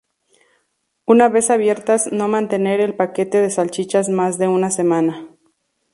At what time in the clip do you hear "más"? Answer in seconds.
4.09-4.39